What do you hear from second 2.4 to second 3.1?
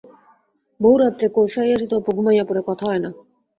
পড়ে, কথা হয় না।